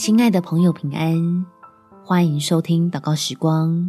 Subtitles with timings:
[0.00, 1.44] 亲爱的朋友，平安！
[2.02, 3.86] 欢迎收听祷告时光，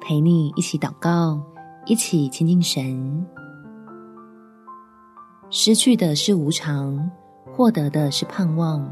[0.00, 1.42] 陪你一起祷告，
[1.86, 3.26] 一起亲近神。
[5.50, 7.10] 失去的是无常，
[7.52, 8.88] 获得的是盼望。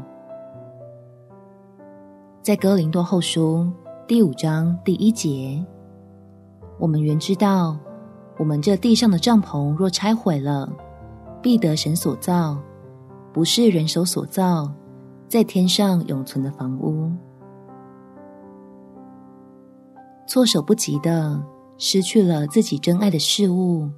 [2.41, 3.71] 在哥林多后书
[4.05, 5.65] 第五章第一节，
[6.77, 7.77] 我们原知道，
[8.37, 10.69] 我们这地上的帐篷若拆毁了，
[11.41, 12.59] 必得神所造，
[13.31, 14.69] 不是人手所造。
[15.33, 17.11] 在天上永存的房屋，
[20.27, 21.43] 措手不及的
[21.75, 23.89] 失去了自己珍爱的事物，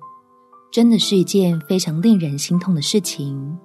[0.71, 3.59] 真的是一件非常令人心痛的事情。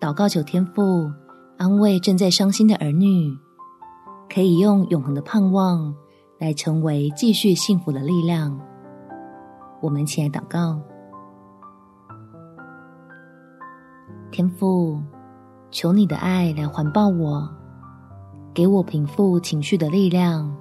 [0.00, 1.10] 祷告求天父
[1.58, 3.36] 安慰正在伤心的儿女，
[4.32, 5.92] 可以用永恒的盼望
[6.38, 8.56] 来成为继续幸福的力量。
[9.80, 10.80] 我们一起来祷告，
[14.30, 14.96] 天父。
[15.70, 17.48] 求你的爱来环抱我，
[18.52, 20.54] 给我平复情绪的力量，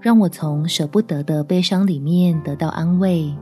[0.00, 3.34] 让我从舍不得的悲伤里面得到安慰，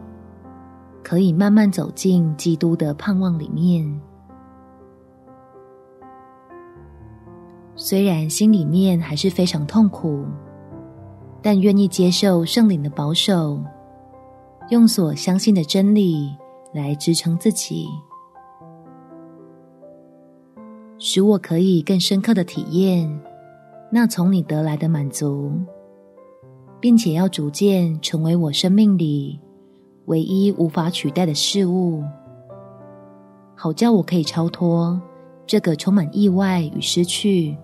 [1.02, 4.00] 可以慢慢走进基督的盼望里面。
[7.76, 10.24] 虽然心里面还是非常痛苦，
[11.40, 13.62] 但愿意接受圣灵的保守，
[14.70, 16.34] 用所相信的真理
[16.72, 17.86] 来支撑自己。
[20.98, 23.08] 使我可以更深刻的体验
[23.90, 25.52] 那从你得来的满足，
[26.80, 29.40] 并且要逐渐成为我生命里
[30.06, 32.02] 唯一无法取代的事物，
[33.54, 35.00] 好叫我可以超脱
[35.46, 37.56] 这个充满意外与失去、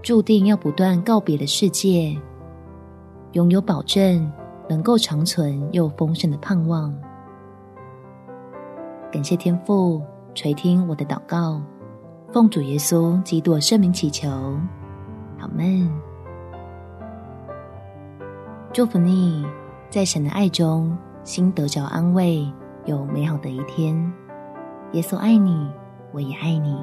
[0.00, 2.16] 注定要不断告别的世界，
[3.32, 4.30] 拥有保证
[4.68, 6.94] 能够长存又丰盛的盼望。
[9.10, 10.00] 感谢天父
[10.32, 11.60] 垂听我的祷告。
[12.32, 14.30] 奉主耶稣基督圣名祈求，
[15.38, 15.86] 阿门。
[18.72, 19.44] 祝福你，
[19.90, 22.50] 在神的爱中，心得着安慰，
[22.86, 23.94] 有美好的一天。
[24.92, 25.70] 耶稣爱你，
[26.10, 26.74] 我也爱你。